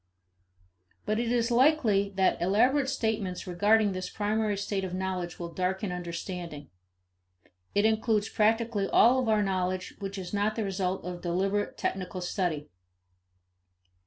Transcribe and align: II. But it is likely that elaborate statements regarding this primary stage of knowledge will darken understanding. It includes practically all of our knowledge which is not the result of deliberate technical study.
II. 0.01 0.97
But 1.05 1.19
it 1.19 1.31
is 1.31 1.51
likely 1.51 2.09
that 2.15 2.41
elaborate 2.41 2.89
statements 2.89 3.45
regarding 3.45 3.91
this 3.91 4.09
primary 4.09 4.57
stage 4.57 4.83
of 4.83 4.95
knowledge 4.95 5.37
will 5.37 5.53
darken 5.53 5.91
understanding. 5.91 6.71
It 7.75 7.85
includes 7.85 8.27
practically 8.27 8.87
all 8.89 9.19
of 9.19 9.29
our 9.29 9.43
knowledge 9.43 9.93
which 9.99 10.17
is 10.17 10.33
not 10.33 10.55
the 10.55 10.63
result 10.63 11.05
of 11.05 11.21
deliberate 11.21 11.77
technical 11.77 12.21
study. 12.21 12.67